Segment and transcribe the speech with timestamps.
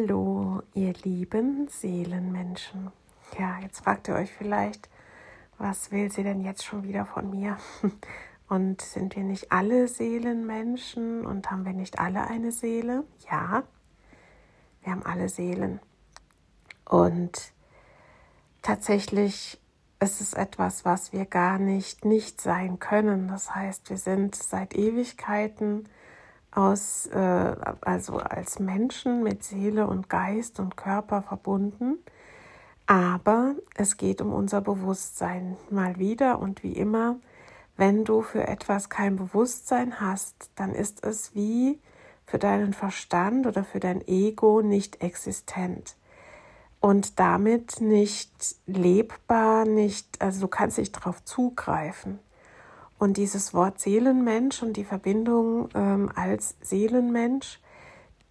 [0.00, 2.92] Hallo, ihr lieben Seelenmenschen.
[3.38, 4.88] Ja, jetzt fragt ihr euch vielleicht,
[5.56, 7.56] was will sie denn jetzt schon wieder von mir?
[8.48, 13.04] Und sind wir nicht alle Seelenmenschen und haben wir nicht alle eine Seele?
[13.30, 13.64] Ja,
[14.82, 15.80] wir haben alle Seelen.
[16.88, 17.52] Und
[18.62, 19.60] tatsächlich
[20.00, 23.28] ist es etwas, was wir gar nicht nicht sein können.
[23.28, 25.88] Das heißt, wir sind seit Ewigkeiten
[26.58, 31.98] aus, äh, also als Menschen mit Seele und Geist und Körper verbunden.
[32.86, 37.16] Aber es geht um unser Bewusstsein mal wieder und wie immer.
[37.76, 41.78] Wenn du für etwas kein Bewusstsein hast, dann ist es wie
[42.26, 45.96] für deinen Verstand oder für dein Ego nicht existent
[46.80, 52.18] und damit nicht lebbar, nicht, also du kannst nicht darauf zugreifen.
[52.98, 57.60] Und dieses Wort Seelenmensch und die Verbindung ähm, als Seelenmensch,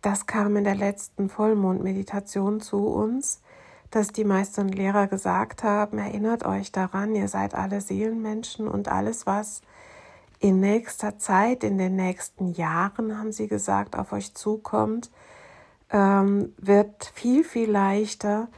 [0.02, 3.42] das kam in der letzten Vollmondmeditation zu uns,
[3.92, 8.90] dass die Meister und Lehrer gesagt haben, erinnert euch daran, ihr seid alle Seelenmenschen und
[8.90, 9.62] alles, was
[10.40, 15.10] in nächster Zeit, in den nächsten Jahren, haben sie gesagt, auf euch zukommt,
[15.90, 18.50] ähm, wird viel, viel leichter,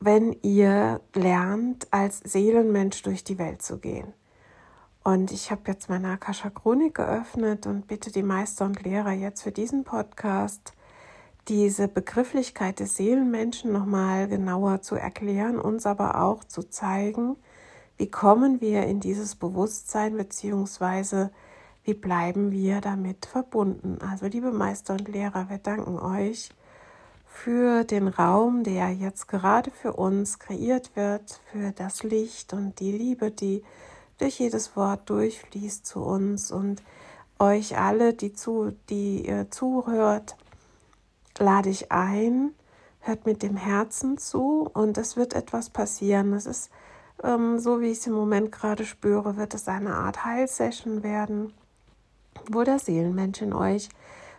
[0.00, 4.12] wenn ihr lernt, als Seelenmensch durch die Welt zu gehen.
[5.06, 9.42] Und ich habe jetzt meine Akasha Chronik geöffnet und bitte die Meister und Lehrer jetzt
[9.42, 10.72] für diesen Podcast
[11.46, 17.36] diese Begrifflichkeit des Seelenmenschen nochmal genauer zu erklären, uns aber auch zu zeigen,
[17.98, 21.30] wie kommen wir in dieses Bewusstsein beziehungsweise
[21.84, 23.98] wie bleiben wir damit verbunden.
[24.00, 26.50] Also liebe Meister und Lehrer, wir danken euch
[27.26, 32.90] für den Raum, der jetzt gerade für uns kreiert wird, für das Licht und die
[32.90, 33.62] Liebe, die
[34.18, 36.82] durch jedes Wort durchfließt zu uns und
[37.38, 40.36] euch alle, die, zu, die ihr zuhört,
[41.38, 42.54] lade ich ein,
[43.00, 46.32] hört mit dem Herzen zu und es wird etwas passieren.
[46.32, 46.70] Es ist
[47.22, 51.52] ähm, so, wie ich es im Moment gerade spüre, wird es eine Art Heilsession werden,
[52.50, 53.88] wo der Seelenmensch in euch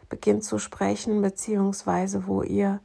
[0.09, 2.79] beginnt zu sprechen, beziehungsweise wo ihr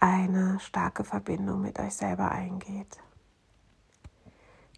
[0.00, 2.98] eine starke Verbindung mit euch selber eingeht.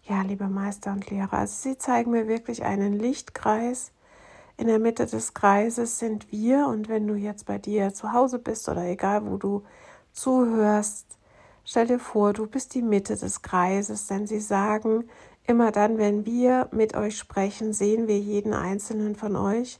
[0.09, 3.91] Ja, liebe Meister und Lehrer, also Sie zeigen mir wirklich einen Lichtkreis.
[4.55, 8.39] In der Mitte des Kreises sind wir und wenn du jetzt bei dir zu Hause
[8.39, 9.63] bist oder egal wo du
[10.13, 11.17] zuhörst,
[11.65, 15.09] stell dir vor, du bist die Mitte des Kreises, denn sie sagen,
[15.45, 19.77] immer dann, wenn wir mit euch sprechen, sehen wir jeden einzelnen von euch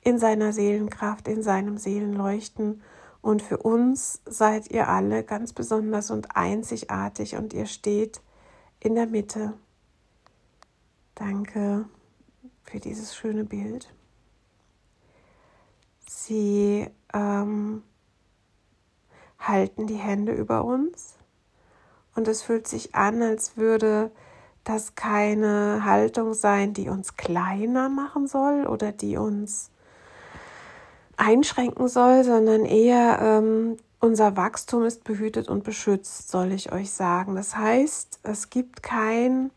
[0.00, 2.80] in seiner Seelenkraft, in seinem Seelenleuchten
[3.20, 8.22] und für uns seid ihr alle ganz besonders und einzigartig und ihr steht
[8.80, 9.52] in der Mitte.
[11.16, 11.86] Danke
[12.64, 13.88] für dieses schöne Bild.
[16.06, 17.82] Sie ähm,
[19.38, 21.16] halten die Hände über uns
[22.14, 24.10] und es fühlt sich an, als würde
[24.62, 29.70] das keine Haltung sein, die uns kleiner machen soll oder die uns
[31.16, 37.36] einschränken soll, sondern eher ähm, unser Wachstum ist behütet und beschützt, soll ich euch sagen.
[37.36, 39.50] Das heißt, es gibt kein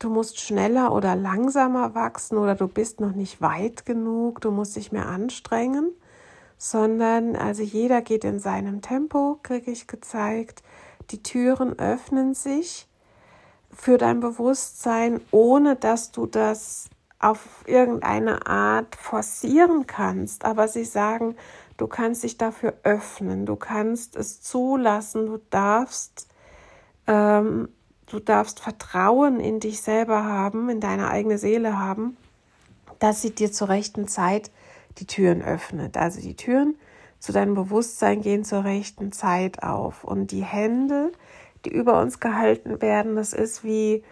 [0.00, 4.74] du musst schneller oder langsamer wachsen oder du bist noch nicht weit genug, du musst
[4.74, 5.92] dich mehr anstrengen,
[6.58, 10.64] sondern also jeder geht in seinem Tempo, kriege ich gezeigt.
[11.12, 12.88] Die Türen öffnen sich
[13.72, 20.44] für dein Bewusstsein, ohne dass du das auf irgendeine Art forcieren kannst.
[20.44, 21.36] Aber sie sagen,
[21.80, 26.28] Du kannst dich dafür öffnen, du kannst es zulassen, du darfst,
[27.06, 27.70] ähm,
[28.10, 32.16] du darfst Vertrauen in dich selber haben, in deine eigene Seele haben,
[32.98, 34.50] dass sie dir zur rechten Zeit
[34.98, 35.96] die Türen öffnet.
[35.96, 36.74] Also die Türen
[37.20, 40.04] zu deinem Bewusstsein gehen zur rechten Zeit auf.
[40.04, 41.12] Und die Hände,
[41.64, 44.02] die über uns gehalten werden, das ist wie,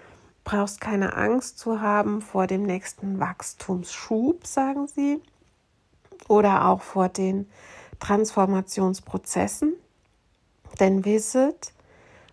[0.45, 5.21] brauchst keine Angst zu haben vor dem nächsten Wachstumsschub, sagen sie,
[6.29, 7.49] oder auch vor den
[7.99, 9.75] Transformationsprozessen.
[10.79, 11.73] Denn wisset,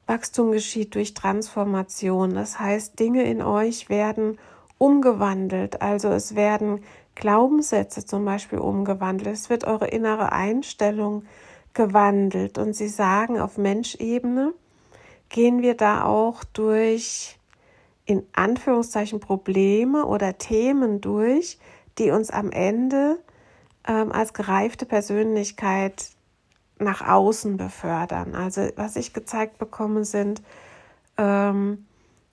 [0.07, 2.33] Wachstum geschieht durch Transformation.
[2.35, 4.37] Das heißt, Dinge in euch werden
[4.77, 5.81] umgewandelt.
[5.81, 6.83] Also es werden
[7.15, 9.33] Glaubenssätze zum Beispiel umgewandelt.
[9.33, 11.23] Es wird eure innere Einstellung
[11.73, 12.57] gewandelt.
[12.57, 14.53] Und sie sagen, auf Menschebene
[15.29, 17.37] gehen wir da auch durch
[18.05, 21.57] in Anführungszeichen Probleme oder Themen durch,
[21.97, 23.19] die uns am Ende
[23.87, 26.09] ähm, als gereifte Persönlichkeit
[26.79, 28.35] nach außen befördern.
[28.35, 30.41] Also was ich gezeigt bekomme, sind
[31.17, 31.85] ähm,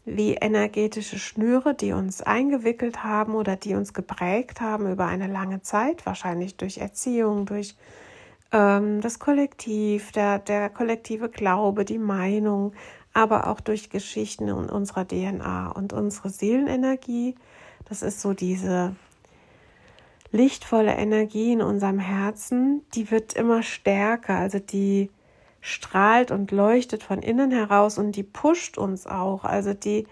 [0.05, 5.63] wie energetische Schnüre, die uns eingewickelt haben oder die uns geprägt haben über eine lange
[5.63, 7.77] Zeit, wahrscheinlich durch Erziehung, durch
[8.51, 12.73] ähm, das Kollektiv, der, der kollektive Glaube, die Meinung,
[13.13, 17.37] aber auch durch Geschichten in unserer DNA und unsere Seelenenergie.
[17.89, 18.97] Das ist so diese
[20.33, 25.11] lichtvolle Energie in unserem Herzen, die wird immer stärker, also die
[25.61, 29.45] strahlt und leuchtet von innen heraus und die pusht uns auch.
[29.45, 30.07] Also die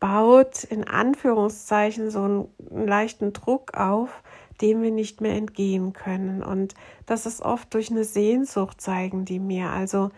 [0.00, 2.48] baut in Anführungszeichen so einen,
[2.86, 4.22] leichten Druck auf,
[4.60, 6.42] dem wir nicht mehr entgehen können.
[6.42, 6.74] Und
[7.06, 9.70] das ist oft durch eine Sehnsucht, zeigen die mir.
[9.70, 10.10] Also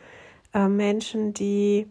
[0.54, 1.86] äh, Menschen, die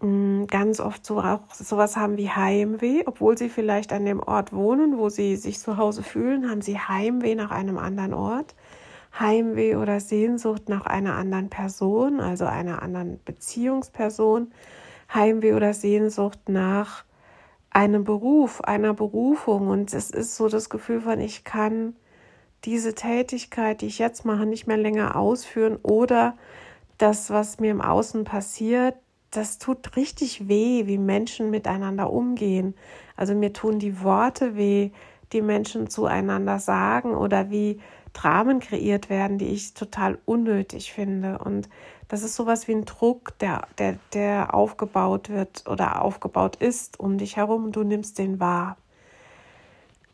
[0.00, 4.98] ganz oft so auch sowas haben wie Heimweh, obwohl sie vielleicht an dem Ort wohnen,
[4.98, 8.54] wo sie sich zu Hause fühlen, haben sie Heimweh nach einem anderen Ort.
[9.18, 14.52] Heimweh oder Sehnsucht nach einer anderen Person, also einer anderen Beziehungsperson,
[15.12, 17.04] Heimweh oder Sehnsucht nach
[17.70, 19.68] einem Beruf, einer Berufung.
[19.68, 21.96] Und es ist so das Gefühl von, ich kann
[22.64, 26.36] diese Tätigkeit, die ich jetzt mache, nicht mehr länger ausführen oder
[26.98, 28.96] das, was mir im Außen passiert,
[29.30, 32.74] das tut richtig weh, wie Menschen miteinander umgehen.
[33.16, 34.90] Also mir tun die Worte weh,
[35.32, 37.80] die Menschen zueinander sagen oder wie
[38.12, 41.38] Dramen kreiert werden, die ich total unnötig finde.
[41.38, 41.68] Und
[42.08, 47.18] das ist sowas wie ein Druck, der, der, der aufgebaut wird oder aufgebaut ist um
[47.18, 48.76] dich herum und du nimmst den wahr.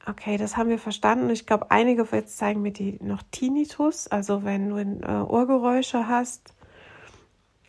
[0.05, 1.31] Okay, das haben wir verstanden.
[1.31, 6.55] Ich glaube, einige jetzt zeigen mir die noch Tinnitus, also wenn du äh, Ohrgeräusche hast,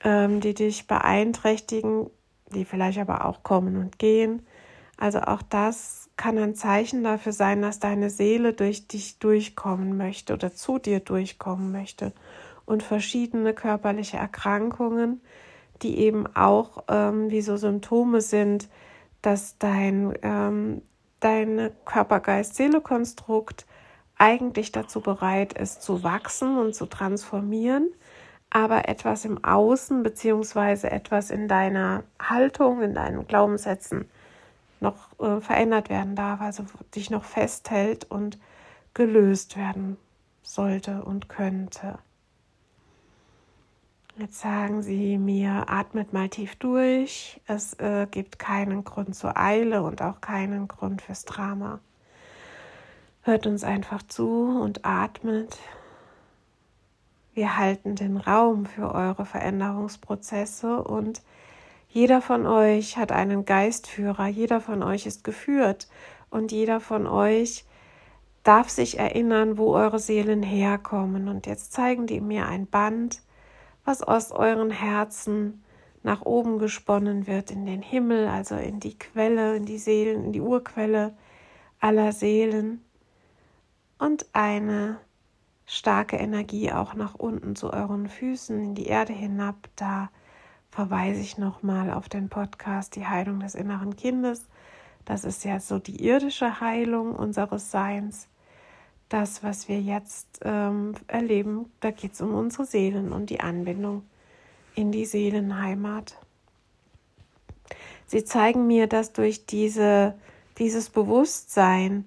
[0.04, 2.10] ähm, die dich beeinträchtigen,
[2.54, 4.46] die vielleicht aber auch kommen und gehen.
[4.98, 10.34] Also auch das kann ein Zeichen dafür sein, dass deine Seele durch dich durchkommen möchte
[10.34, 12.14] oder zu dir durchkommen möchte.
[12.66, 15.22] Und verschiedene körperliche Erkrankungen,
[15.82, 18.70] die eben auch ähm, wie so Symptome sind,
[19.22, 20.82] dass dein, ähm,
[21.20, 23.66] dein Körper-Geist-Seele-Konstrukt
[24.18, 27.90] eigentlich dazu bereit ist, zu wachsen und zu transformieren,
[28.54, 34.06] aber etwas im Außen beziehungsweise etwas in deiner Haltung, in deinen Glaubenssätzen
[34.80, 36.64] noch äh, verändert werden darf, also
[36.94, 38.38] dich noch festhält und
[38.94, 39.98] gelöst werden
[40.44, 41.98] sollte und könnte.
[44.18, 47.42] Jetzt sagen Sie mir, atmet mal tief durch.
[47.48, 51.80] Es äh, gibt keinen Grund zur Eile und auch keinen Grund fürs Drama.
[53.24, 55.58] Hört uns einfach zu und atmet.
[57.34, 61.22] Wir halten den Raum für eure Veränderungsprozesse und
[61.90, 65.88] jeder von euch hat einen Geistführer, jeder von euch ist geführt
[66.30, 67.66] und jeder von euch
[68.44, 71.28] darf sich erinnern, wo eure Seelen herkommen.
[71.28, 73.22] Und jetzt zeigen die mir ein Band,
[73.86, 75.64] was aus euren Herzen
[76.04, 80.34] nach oben gesponnen wird in den Himmel, also in die Quelle, in die Seelen, in
[80.34, 81.14] die Urquelle
[81.80, 82.84] aller Seelen
[84.00, 85.00] und eine
[85.74, 90.10] starke Energie auch nach unten zu euren Füßen in die Erde hinab, da
[90.72, 94.44] verweise ich nochmal auf den Podcast Die Heilung des inneren Kindes.
[95.06, 98.28] Das ist ja so die irdische Heilung unseres Seins.
[99.10, 104.04] Das, was wir jetzt ähm, erleben, da geht es um unsere Seelen und die Anbindung
[104.76, 106.18] in die Seelenheimat.
[108.08, 110.16] Sie zeigen mir, dass durch diese,
[110.58, 112.06] dieses Bewusstsein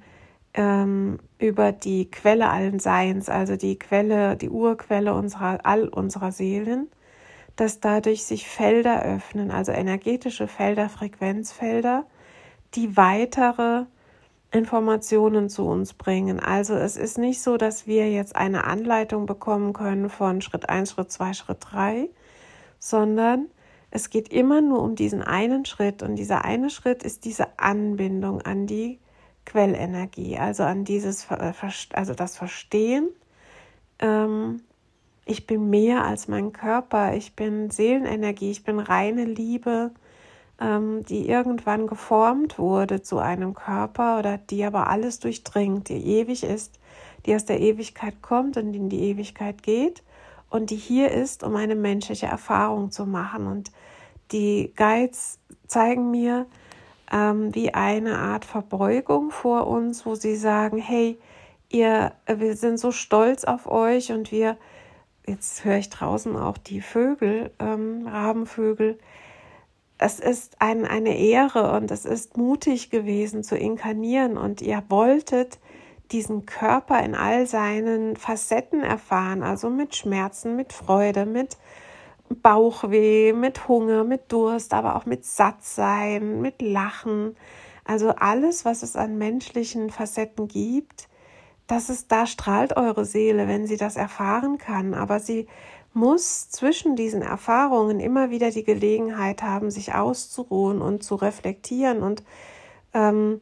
[0.57, 6.89] ähm, über die Quelle allen Seins, also die Quelle, die Urquelle unserer, all unserer Seelen,
[7.57, 12.07] dass dadurch sich Felder öffnen, also energetische Felder, Frequenzfelder,
[12.75, 13.85] die weitere
[14.51, 16.41] Informationen zu uns bringen.
[16.41, 20.93] Also es ist nicht so, dass wir jetzt eine Anleitung bekommen können von Schritt 1,
[20.93, 22.09] Schritt 2, Schritt 3,
[22.79, 23.47] sondern
[23.91, 28.43] es geht immer nur um diesen einen Schritt und dieser eine Schritt ist diese Anbindung
[28.43, 28.99] an die
[29.47, 33.09] Quellenergie, also an dieses, also das Verstehen.
[33.99, 34.61] Ähm,
[35.25, 39.93] ich bin mehr als mein Körper, ich bin Seelenenergie, ich bin reine Liebe,
[40.61, 46.45] ähm, die irgendwann geformt wurde zu einem Körper oder die aber alles durchdringt, die ewig
[46.45, 46.79] ist,
[47.25, 50.03] die aus der Ewigkeit kommt und in die Ewigkeit geht
[50.51, 53.47] und die hier ist, um eine menschliche Erfahrung zu machen.
[53.47, 53.73] Und
[54.33, 56.47] die Guides zeigen mir
[57.13, 61.19] ähm, wie eine Art Verbeugung vor uns, wo sie sagen, hey,
[61.69, 64.57] ihr, wir sind so stolz auf euch und wir,
[65.27, 68.99] jetzt höre ich draußen auch die Vögel, ähm, Rabenvögel,
[69.99, 75.59] es ist ein, eine Ehre und es ist mutig gewesen zu inkarnieren und ihr wolltet
[76.13, 81.57] diesen Körper in all seinen Facetten erfahren, also mit Schmerzen, mit Freude, mit
[82.29, 87.37] Bauchweh, mit Hunger, mit Durst, aber auch mit Sattsein, mit Lachen.
[87.85, 91.09] Also alles, was es an menschlichen Facetten gibt,
[91.67, 94.95] das ist, da strahlt eure Seele, wenn sie das erfahren kann.
[94.95, 95.47] Aber sie
[95.93, 102.03] muss zwischen diesen Erfahrungen immer wieder die Gelegenheit haben, sich auszuruhen und zu reflektieren.
[102.03, 102.23] Und
[102.93, 103.41] ähm,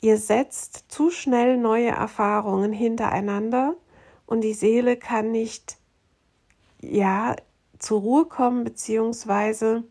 [0.00, 3.74] ihr setzt zu schnell neue Erfahrungen hintereinander
[4.26, 5.78] und die Seele kann nicht
[6.80, 7.36] ja
[7.78, 9.84] zur Ruhe kommen, beziehungsweise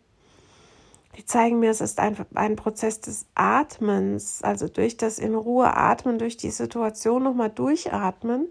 [1.18, 5.76] die zeigen mir, es ist ein, ein Prozess des Atmens, also durch das in Ruhe
[5.76, 8.50] atmen, durch die Situation nochmal durchatmen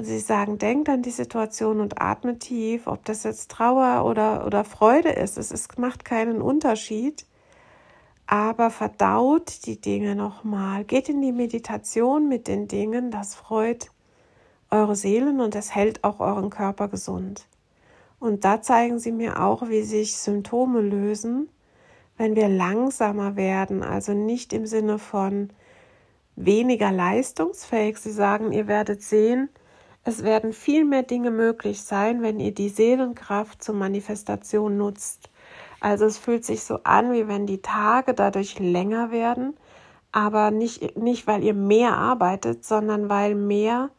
[0.00, 4.46] also sie sagen, denkt an die Situation und atme tief, ob das jetzt Trauer oder,
[4.46, 5.36] oder Freude ist.
[5.36, 7.26] Es ist, macht keinen Unterschied.
[8.26, 10.84] Aber verdaut die Dinge nochmal.
[10.84, 13.10] Geht in die Meditation mit den Dingen.
[13.10, 13.90] Das freut
[14.70, 17.46] eure Seelen und es hält auch euren Körper gesund.
[18.20, 21.48] Und da zeigen sie mir auch, wie sich Symptome lösen,
[22.16, 23.82] wenn wir langsamer werden.
[23.82, 25.50] Also nicht im Sinne von
[26.36, 27.96] weniger leistungsfähig.
[27.96, 29.48] Sie sagen, ihr werdet sehen,
[30.04, 35.30] es werden viel mehr Dinge möglich sein, wenn ihr die Seelenkraft zur Manifestation nutzt.
[35.80, 39.54] Also es fühlt sich so an, wie wenn die Tage dadurch länger werden,
[40.12, 43.90] aber nicht, nicht weil ihr mehr arbeitet, sondern weil mehr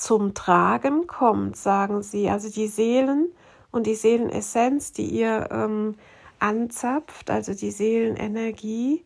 [0.00, 2.30] zum Tragen kommt, sagen sie.
[2.30, 3.28] Also die Seelen
[3.70, 5.94] und die Seelenessenz, die ihr ähm,
[6.38, 9.04] anzapft, also die Seelenenergie,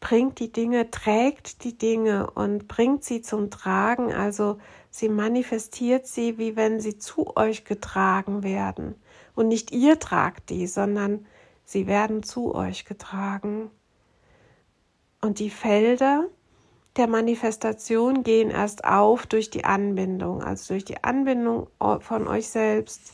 [0.00, 4.12] bringt die Dinge, trägt die Dinge und bringt sie zum Tragen.
[4.12, 4.58] Also
[4.90, 8.96] sie manifestiert sie, wie wenn sie zu euch getragen werden.
[9.34, 11.24] Und nicht ihr tragt die, sondern
[11.64, 13.70] sie werden zu euch getragen.
[15.20, 16.28] Und die Felder
[16.96, 21.68] der Manifestation gehen erst auf durch die Anbindung, also durch die Anbindung
[22.00, 23.12] von euch selbst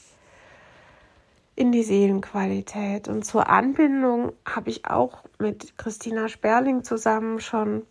[1.55, 3.09] in die Seelenqualität.
[3.09, 7.83] Und zur Anbindung habe ich auch mit Christina Sperling zusammen schon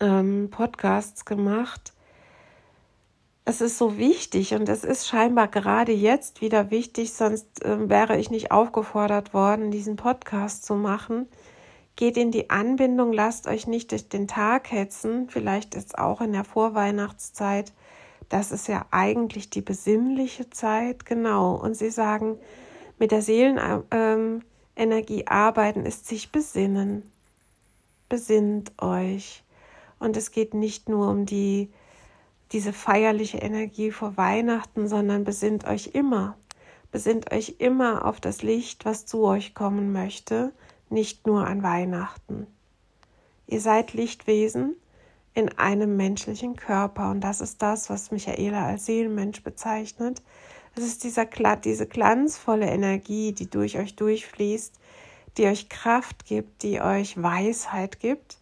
[0.00, 1.92] ähm, Podcasts gemacht.
[3.44, 8.18] Es ist so wichtig und es ist scheinbar gerade jetzt wieder wichtig, sonst äh, wäre
[8.18, 11.28] ich nicht aufgefordert worden, diesen Podcast zu machen.
[11.96, 16.32] Geht in die Anbindung, lasst euch nicht durch den Tag hetzen, vielleicht jetzt auch in
[16.32, 17.72] der Vorweihnachtszeit
[18.32, 21.54] das ist ja eigentlich die besinnliche Zeit, genau.
[21.54, 22.38] Und sie sagen,
[22.98, 27.02] mit der Seelenenergie arbeiten ist sich besinnen.
[28.08, 29.44] Besinnt euch.
[29.98, 31.68] Und es geht nicht nur um die,
[32.52, 36.38] diese feierliche Energie vor Weihnachten, sondern besinnt euch immer.
[36.90, 40.54] Besinnt euch immer auf das Licht, was zu euch kommen möchte,
[40.92, 42.46] nicht nur an Weihnachten.
[43.46, 44.76] Ihr seid Lichtwesen
[45.34, 47.10] in einem menschlichen Körper.
[47.10, 50.22] Und das ist das, was Michaela als Seelenmensch bezeichnet.
[50.74, 54.78] Es ist dieser, diese glanzvolle Energie, die durch euch durchfließt,
[55.36, 58.38] die euch Kraft gibt, die euch Weisheit gibt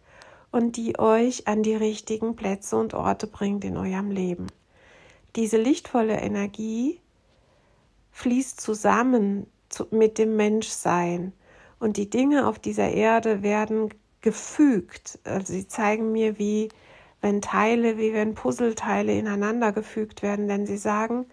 [0.50, 4.46] und die euch an die richtigen Plätze und Orte bringt in eurem Leben.
[5.36, 7.00] Diese lichtvolle Energie
[8.12, 9.46] fließt zusammen
[9.90, 11.32] mit dem Menschsein
[11.80, 15.18] und die Dinge auf dieser Erde werden gefügt.
[15.24, 16.68] Also sie zeigen mir, wie
[17.20, 21.26] wenn Teile, wie wenn Puzzleteile ineinander gefügt werden, denn sie sagen,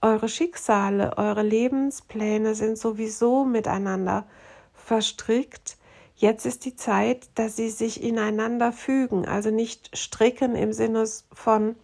[0.00, 4.26] eure Schicksale, eure Lebenspläne sind sowieso miteinander
[4.72, 5.76] verstrickt.
[6.16, 11.76] Jetzt ist die Zeit, dass sie sich ineinander fügen, also nicht stricken im Sinne von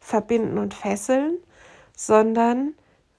[0.00, 1.38] verbinden und fesseln,
[1.96, 2.74] sondern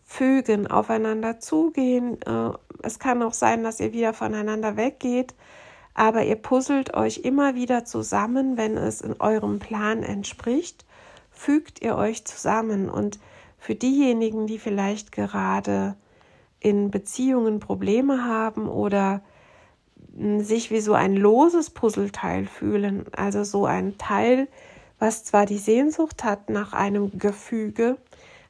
[0.06, 2.22] fügen, aufeinander zugehen.
[2.22, 2.52] Äh,
[2.84, 5.34] es kann auch sein, dass ihr wieder voneinander weggeht,
[5.94, 10.86] aber ihr puzzelt euch immer wieder zusammen, wenn es in eurem Plan entspricht,
[11.32, 12.90] fügt ihr euch zusammen.
[12.90, 13.20] Und
[13.58, 15.96] für diejenigen, die vielleicht gerade
[16.60, 19.22] in Beziehungen Probleme haben oder
[20.40, 24.48] sich wie so ein loses Puzzleteil fühlen, also so ein Teil,
[24.98, 27.98] was zwar die Sehnsucht hat nach einem Gefüge,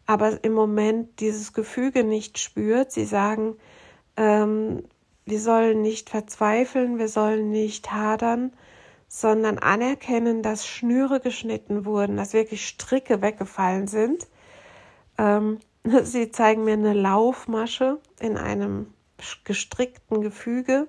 [0.06, 2.92] aber im Moment dieses Gefüge nicht spürt.
[2.92, 3.56] Sie sagen,
[4.18, 4.84] ähm,
[5.26, 8.54] wir sollen nicht verzweifeln, wir sollen nicht hadern,
[9.08, 14.28] sondern anerkennen, dass Schnüre geschnitten wurden, dass wirklich Stricke weggefallen sind.
[15.18, 15.60] Ähm,
[16.04, 18.94] sie zeigen mir eine Laufmasche in einem
[19.46, 20.88] gestrickten Gefüge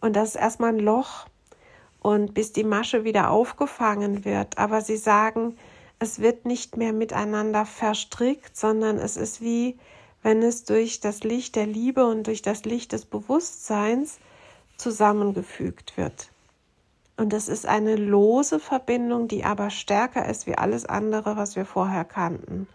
[0.00, 1.26] und das ist erstmal ein Loch
[2.00, 4.56] und bis die Masche wieder aufgefangen wird.
[4.58, 5.56] Aber sie sagen,
[5.98, 9.78] es wird nicht mehr miteinander verstrickt, sondern es ist wie
[10.26, 14.18] wenn es durch das Licht der Liebe und durch das Licht des Bewusstseins
[14.76, 16.32] zusammengefügt wird.
[17.16, 21.64] Und es ist eine lose Verbindung, die aber stärker ist wie alles andere, was wir
[21.64, 22.66] vorher kannten.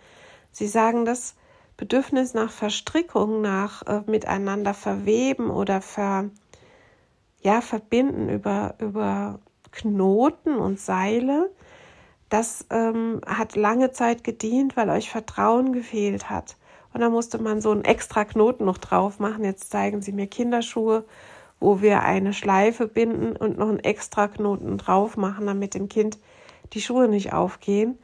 [0.53, 1.35] Sie sagen, das
[1.75, 6.29] Bedürfnis nach Verstrickung, nach äh, miteinander verweben oder ver,
[7.41, 9.39] ja, verbinden über, über
[9.73, 11.51] Knoten und Seile,
[12.31, 16.55] das ähm, hat lange Zeit gedient, weil euch Vertrauen gefehlt hat.
[16.93, 19.43] Und da musste man so einen extra Knoten noch drauf machen.
[19.43, 21.03] Jetzt zeigen sie mir Kinderschuhe,
[21.59, 26.19] wo wir eine Schleife binden und noch einen extra Knoten drauf machen, damit dem Kind
[26.71, 27.99] die Schuhe nicht aufgehen.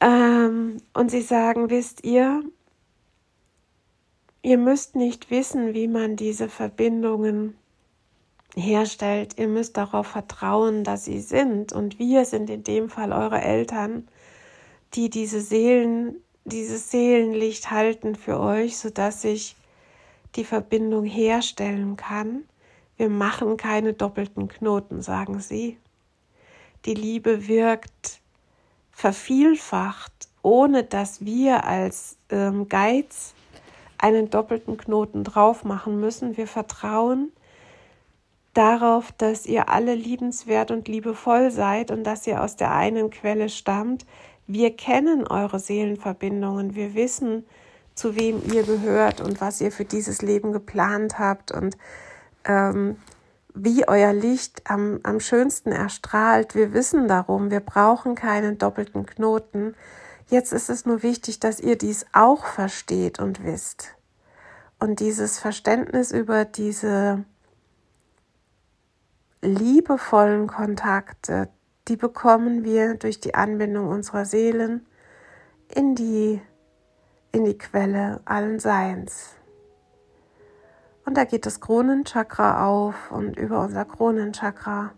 [0.00, 2.42] Ähm, und sie sagen, wisst ihr,
[4.42, 7.56] ihr müsst nicht wissen, wie man diese Verbindungen
[8.56, 9.38] herstellt.
[9.38, 11.72] Ihr müsst darauf vertrauen, dass sie sind.
[11.72, 14.08] Und wir sind in dem Fall eure Eltern,
[14.94, 19.56] die diese Seelen dieses Seelenlicht halten für euch, sodass ich
[20.36, 22.44] die Verbindung herstellen kann.
[22.96, 25.78] Wir machen keine doppelten Knoten, sagen sie.
[26.84, 28.20] Die Liebe wirkt
[28.90, 33.34] vervielfacht, ohne dass wir als ähm, Geiz
[33.98, 36.36] einen doppelten Knoten drauf machen müssen.
[36.36, 37.32] Wir vertrauen
[38.60, 43.48] darauf, dass ihr alle liebenswert und liebevoll seid und dass ihr aus der einen Quelle
[43.48, 44.04] stammt,
[44.46, 47.46] wir kennen eure Seelenverbindungen, wir wissen,
[47.94, 51.78] zu wem ihr gehört und was ihr für dieses Leben geplant habt und
[52.44, 52.96] ähm,
[53.54, 56.54] wie euer Licht am, am schönsten erstrahlt.
[56.54, 59.74] Wir wissen darum, wir brauchen keinen doppelten Knoten.
[60.28, 63.94] Jetzt ist es nur wichtig, dass ihr dies auch versteht und wisst.
[64.78, 67.24] Und dieses Verständnis über diese
[69.42, 71.48] liebevollen Kontakte,
[71.88, 74.86] die bekommen wir durch die Anbindung unserer Seelen
[75.74, 76.40] in die,
[77.32, 79.36] in die Quelle allen Seins.
[81.04, 84.92] Und da geht das Kronenchakra auf und über unser Kronenchakra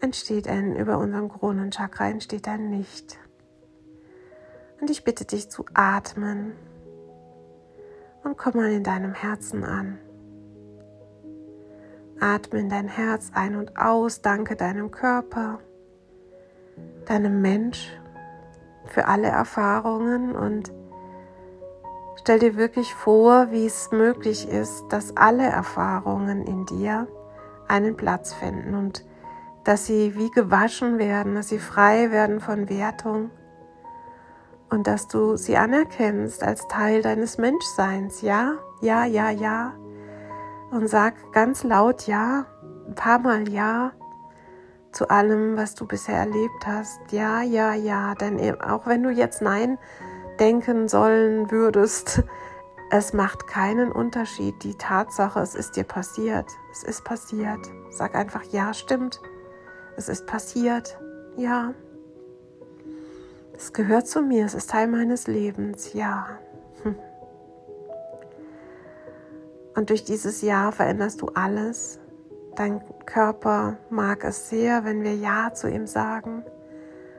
[0.00, 3.18] entsteht ein, über unserem Kronenchakra entsteht ein Licht.
[4.80, 6.52] Und ich bitte dich zu atmen
[8.22, 9.98] und komm mal in deinem Herzen an.
[12.24, 15.58] Atme in dein Herz ein und aus, danke deinem Körper,
[17.04, 17.92] deinem Mensch
[18.86, 20.34] für alle Erfahrungen.
[20.34, 20.72] Und
[22.16, 27.06] stell dir wirklich vor, wie es möglich ist, dass alle Erfahrungen in dir
[27.68, 29.04] einen Platz finden und
[29.64, 33.30] dass sie wie gewaschen werden, dass sie frei werden von Wertung
[34.70, 38.22] und dass du sie anerkennst als Teil deines Menschseins.
[38.22, 39.74] Ja, ja, ja, ja
[40.74, 42.46] und sag ganz laut Ja,
[42.86, 43.92] ein paar Mal Ja
[44.94, 47.00] zu allem, was du bisher erlebt hast.
[47.10, 49.78] Ja, ja, ja, denn auch wenn du jetzt Nein
[50.38, 52.22] denken sollen würdest,
[52.90, 54.62] es macht keinen Unterschied.
[54.62, 56.46] Die Tatsache, es ist dir passiert.
[56.70, 57.60] Es ist passiert.
[57.90, 59.20] Sag einfach Ja, stimmt.
[59.96, 60.98] Es ist passiert.
[61.36, 61.74] Ja.
[63.56, 64.46] Es gehört zu mir.
[64.46, 65.92] Es ist Teil meines Lebens.
[65.92, 66.38] Ja.
[69.74, 71.98] Und durch dieses Ja veränderst du alles.
[72.56, 76.44] Dein Körper mag es sehr, wenn wir Ja zu ihm sagen.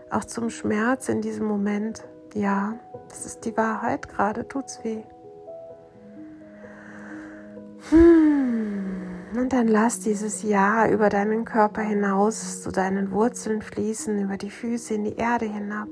[0.10, 2.08] Auch zum Schmerz in diesem Moment.
[2.34, 4.08] Ja, das ist die Wahrheit.
[4.08, 5.04] Gerade tut's weh.
[7.90, 8.76] Hm.
[9.36, 14.50] Und dann lass dieses Ja über deinen Körper hinaus zu deinen Wurzeln fließen, über die
[14.50, 15.90] Füße in die Erde hinab.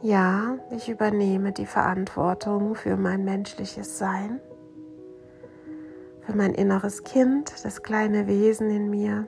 [0.00, 4.40] Ja, ich übernehme die Verantwortung für mein menschliches Sein,
[6.20, 9.26] für mein inneres Kind, das kleine Wesen in mir,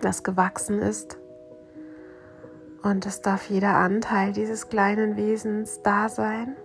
[0.00, 1.18] das gewachsen ist.
[2.82, 6.56] Und es darf jeder Anteil dieses kleinen Wesens da sein.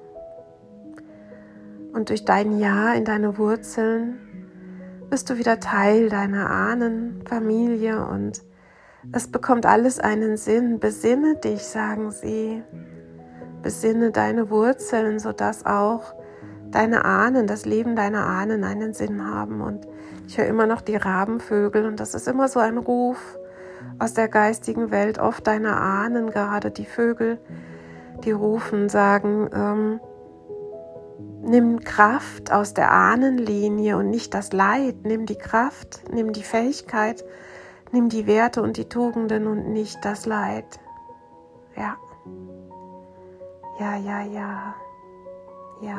[1.92, 4.20] Und durch dein Ja in deine Wurzeln
[5.10, 8.42] bist du wieder Teil deiner Ahnenfamilie und
[9.12, 10.80] es bekommt alles einen Sinn.
[10.80, 12.64] Besinne dich, sagen sie.
[13.62, 16.14] Besinne deine Wurzeln, sodass auch
[16.72, 19.62] deine Ahnen, das Leben deiner Ahnen einen Sinn haben.
[19.62, 19.88] Und
[20.28, 23.40] ich höre immer noch die Rabenvögel und das ist immer so ein Ruf
[24.00, 27.40] aus der geistigen Welt, oft deine Ahnen, gerade die Vögel,
[28.24, 30.00] die rufen, sagen, ähm,
[31.44, 37.24] nimm Kraft aus der Ahnenlinie und nicht das Leid, nimm die Kraft, nimm die Fähigkeit,
[37.96, 40.82] nimm die Werte und die Tugenden und nicht das Leid.
[41.78, 41.96] Ja.
[43.80, 44.76] Ja, ja, ja.
[45.82, 45.98] Ja.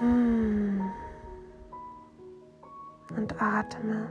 [0.00, 0.90] Hm.
[3.16, 4.08] Und atme.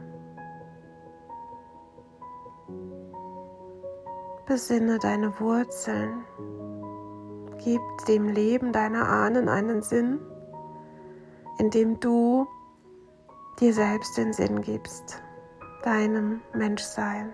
[4.48, 6.26] Besinne deine Wurzeln.
[7.60, 10.20] Gib dem Leben deiner Ahnen einen Sinn,
[11.60, 12.48] indem du
[13.60, 15.22] dir selbst den Sinn gibst,
[15.84, 17.34] deinem Menschsein.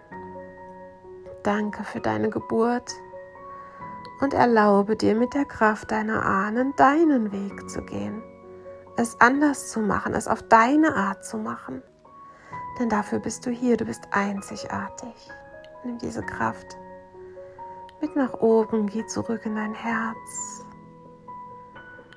[1.44, 2.92] Danke für deine Geburt
[4.22, 8.22] und erlaube dir mit der Kraft deiner Ahnen deinen Weg zu gehen,
[8.98, 11.84] es anders zu machen, es auf deine Art zu machen.
[12.80, 15.30] Denn dafür bist du hier, du bist einzigartig.
[15.84, 16.78] Nimm diese Kraft
[18.02, 20.66] mit nach oben, geh zurück in dein Herz.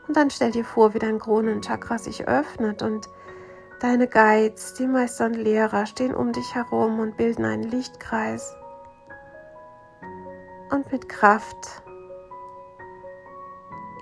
[0.07, 3.09] Und dann stell dir vor, wie dein Kronenchakra sich öffnet und
[3.81, 8.55] deine Guides, die Meister und Lehrer stehen um dich herum und bilden einen Lichtkreis.
[10.71, 11.83] Und mit Kraft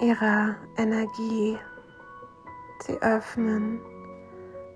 [0.00, 1.58] ihrer Energie
[2.82, 3.80] sie öffnen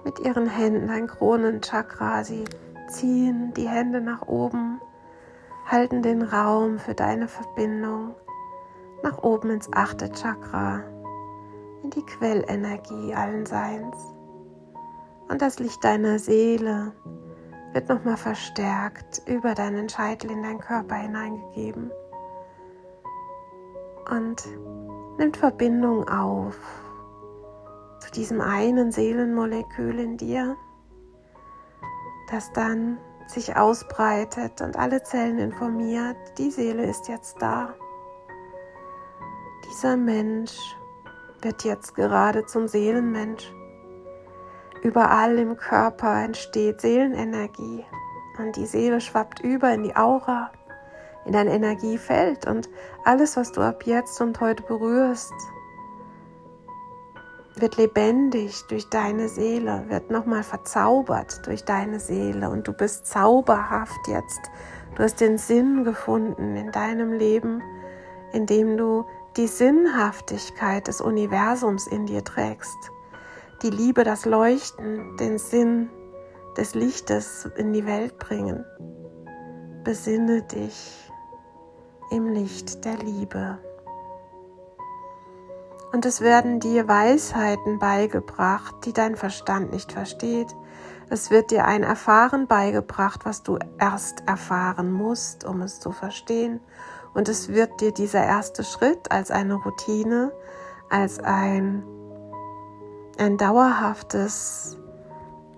[0.04, 2.24] mit ihren Händen ein Kronenchakra.
[2.24, 2.44] Sie
[2.88, 4.80] ziehen die Hände nach oben,
[5.66, 8.14] halten den Raum für deine Verbindung
[9.02, 10.80] nach oben ins achte Chakra,
[11.82, 14.11] in die Quellenergie allen Seins.
[15.32, 16.92] Und das Licht deiner Seele
[17.72, 21.90] wird nochmal verstärkt über deinen Scheitel in deinen Körper hineingegeben
[24.10, 24.46] und
[25.16, 26.58] nimmt Verbindung auf
[28.00, 30.54] zu diesem einen Seelenmolekül in dir,
[32.30, 37.72] das dann sich ausbreitet und alle Zellen informiert, die Seele ist jetzt da.
[39.64, 40.76] Dieser Mensch
[41.40, 43.50] wird jetzt gerade zum Seelenmensch.
[44.82, 47.84] Überall im Körper entsteht Seelenenergie.
[48.38, 50.50] Und die Seele schwappt über in die Aura,
[51.24, 52.68] in dein Energiefeld und
[53.04, 55.32] alles, was du ab jetzt und heute berührst,
[57.56, 62.50] wird lebendig durch deine Seele, wird nochmal verzaubert durch deine Seele.
[62.50, 64.40] Und du bist zauberhaft jetzt.
[64.96, 67.62] Du hast den Sinn gefunden in deinem Leben,
[68.32, 69.04] indem du
[69.36, 72.90] die Sinnhaftigkeit des Universums in dir trägst,
[73.62, 75.90] die Liebe, das Leuchten, den Sinn
[76.56, 78.64] des Lichtes in die Welt bringen.
[79.84, 81.10] Besinne dich
[82.10, 83.58] im Licht der Liebe.
[85.92, 90.48] Und es werden dir Weisheiten beigebracht, die dein Verstand nicht versteht.
[91.10, 96.60] Es wird dir ein Erfahren beigebracht, was du erst erfahren musst, um es zu verstehen.
[97.12, 100.32] Und es wird dir dieser erste Schritt als eine Routine,
[100.88, 101.82] als ein,
[103.18, 104.78] ein dauerhaftes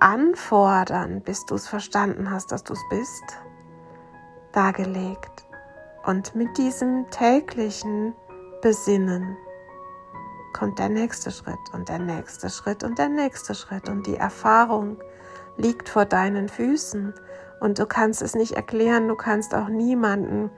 [0.01, 3.25] Anfordern, bis du es verstanden hast, dass du es bist,
[4.53, 5.47] dargelegt.
[6.05, 8.15] Und mit diesem täglichen
[8.61, 9.37] Besinnen
[10.53, 14.99] kommt der nächste Schritt und der nächste Schritt und der nächste Schritt und die Erfahrung
[15.57, 17.15] liegt vor deinen Füßen
[17.61, 20.51] und du kannst es nicht erklären, du kannst auch niemanden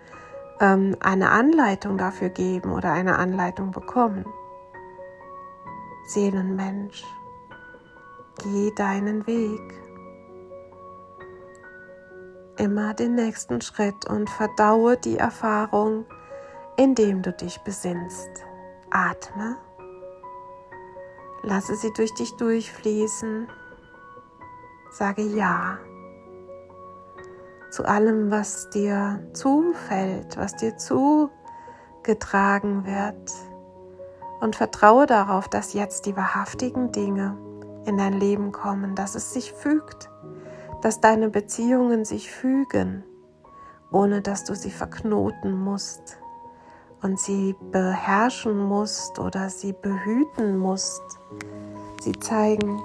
[0.61, 4.27] ähm, eine Anleitung dafür geben oder eine Anleitung bekommen.
[6.07, 7.05] Seelenmensch,
[8.42, 9.61] geh deinen Weg.
[12.59, 16.07] Immer den nächsten Schritt und verdaue die Erfahrung,
[16.77, 18.31] indem du dich besinnst.
[18.90, 19.57] Atme
[21.42, 23.47] Lasse sie durch dich durchfließen.
[24.90, 25.79] Sage Ja
[27.77, 33.31] zu allem, was dir zufällt, was dir zugetragen wird.
[34.40, 37.37] Und vertraue darauf, dass jetzt die wahrhaftigen Dinge
[37.87, 40.11] in dein Leben kommen, dass es sich fügt,
[40.83, 43.05] dass deine Beziehungen sich fügen,
[43.90, 46.18] ohne dass du sie verknoten musst
[47.03, 51.03] und sie beherrschen musst oder sie behüten musst.
[52.01, 52.81] Sie zeigen,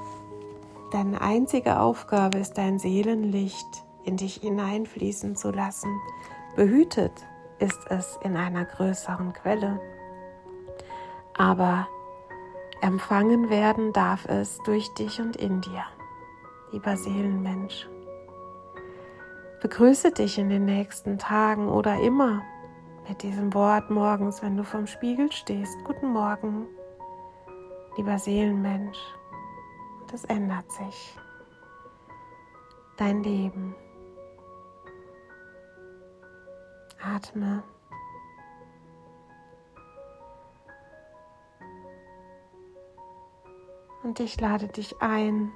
[0.91, 5.89] deine einzige Aufgabe ist dein Seelenlicht in dich hineinfließen zu lassen.
[6.55, 7.13] Behütet
[7.59, 9.79] ist es in einer größeren Quelle.
[11.37, 11.87] Aber
[12.81, 15.83] Empfangen werden darf es durch dich und in dir,
[16.71, 17.87] lieber Seelenmensch.
[19.61, 22.41] Begrüße dich in den nächsten Tagen oder immer
[23.07, 25.77] mit diesem Wort morgens, wenn du vorm Spiegel stehst.
[25.83, 26.65] Guten Morgen,
[27.97, 28.97] lieber Seelenmensch.
[30.01, 31.15] Und es ändert sich.
[32.97, 33.75] Dein Leben.
[36.99, 37.61] Atme.
[44.03, 45.51] Und ich lade dich ein,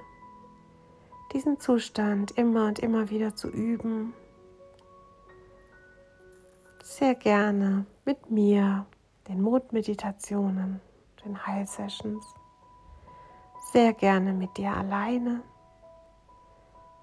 [1.32, 4.14] diesen Zustand immer und immer wieder zu üben.
[6.82, 8.86] Sehr gerne mit mir,
[9.28, 10.80] den Mondmeditationen,
[11.24, 12.24] den Heilsessions.
[13.72, 15.42] Sehr gerne mit dir alleine.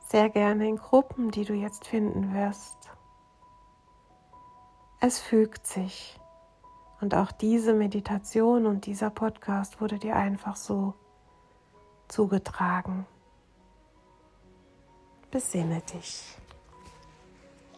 [0.08, 2.90] Sehr gerne in Gruppen, die du jetzt finden wirst.
[5.02, 6.18] Es fügt sich.
[7.02, 10.94] Und auch diese Meditation und dieser Podcast wurde dir einfach so
[12.14, 13.08] zugetragen.
[15.32, 16.38] Besinne dich,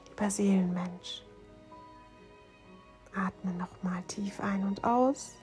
[0.10, 1.24] lieber Seelenmensch.
[3.15, 5.36] Atme nochmal tief ein und aus.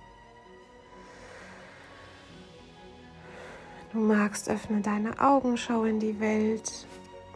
[3.92, 6.87] Du magst, öffne deine Augen, schau in die Welt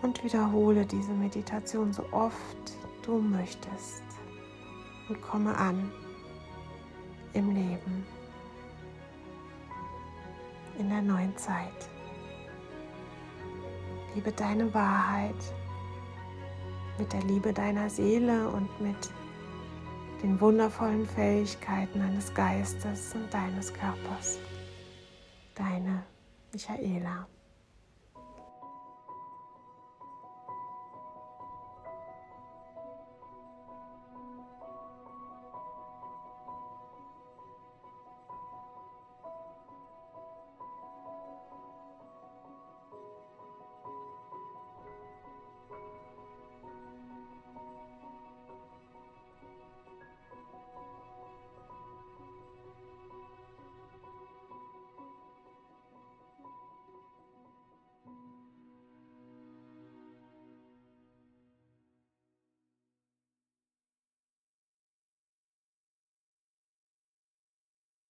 [0.02, 4.02] und wiederhole diese Meditation so oft du möchtest
[5.08, 5.90] und komme an
[7.32, 8.06] im Leben,
[10.78, 11.90] in der neuen Zeit.
[14.14, 15.34] Liebe deine Wahrheit
[16.98, 19.10] mit der Liebe deiner Seele und mit
[20.22, 24.38] den wundervollen Fähigkeiten deines Geistes und deines Körpers.
[25.54, 26.02] Deine
[26.52, 27.26] Michaela.